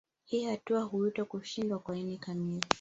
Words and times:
Hii 0.25 0.43
hatua 0.45 0.81
huitwa 0.81 1.25
kushindwa 1.25 1.79
kwa 1.79 1.97
ini 1.97 2.17
kamili 2.17 2.65